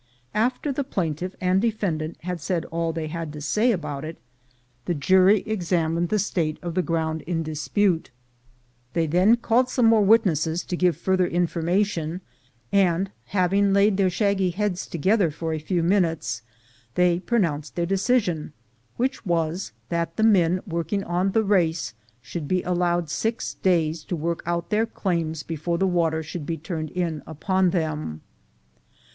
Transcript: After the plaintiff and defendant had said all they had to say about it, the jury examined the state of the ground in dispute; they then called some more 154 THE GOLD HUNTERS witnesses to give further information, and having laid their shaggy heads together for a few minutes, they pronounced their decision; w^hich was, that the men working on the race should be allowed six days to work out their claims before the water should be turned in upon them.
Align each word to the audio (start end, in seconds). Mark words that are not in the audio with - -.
After 0.33 0.71
the 0.71 0.83
plaintiff 0.83 1.35
and 1.39 1.61
defendant 1.61 2.17
had 2.21 2.41
said 2.41 2.65
all 2.71 2.91
they 2.91 3.05
had 3.05 3.31
to 3.33 3.39
say 3.39 3.71
about 3.71 4.03
it, 4.03 4.17
the 4.85 4.95
jury 4.95 5.41
examined 5.45 6.09
the 6.09 6.17
state 6.17 6.57
of 6.63 6.73
the 6.73 6.81
ground 6.81 7.21
in 7.27 7.43
dispute; 7.43 8.09
they 8.93 9.05
then 9.05 9.35
called 9.35 9.69
some 9.69 9.85
more 9.85 10.01
154 10.01 10.55
THE 10.55 10.55
GOLD 10.55 10.57
HUNTERS 10.57 10.63
witnesses 10.65 10.69
to 10.69 10.77
give 10.77 11.05
further 11.05 11.27
information, 12.07 12.21
and 12.71 13.11
having 13.25 13.73
laid 13.73 13.97
their 13.97 14.09
shaggy 14.09 14.49
heads 14.49 14.87
together 14.87 15.29
for 15.29 15.53
a 15.53 15.59
few 15.59 15.83
minutes, 15.83 16.41
they 16.95 17.19
pronounced 17.19 17.75
their 17.75 17.85
decision; 17.85 18.53
w^hich 18.99 19.23
was, 19.23 19.71
that 19.89 20.17
the 20.17 20.23
men 20.23 20.61
working 20.65 21.03
on 21.03 21.31
the 21.33 21.43
race 21.43 21.93
should 22.23 22.47
be 22.47 22.63
allowed 22.63 23.07
six 23.11 23.53
days 23.53 24.03
to 24.05 24.15
work 24.15 24.41
out 24.47 24.71
their 24.71 24.87
claims 24.87 25.43
before 25.43 25.77
the 25.77 25.85
water 25.85 26.23
should 26.23 26.47
be 26.47 26.57
turned 26.57 26.89
in 26.89 27.21
upon 27.27 27.69
them. 27.69 28.21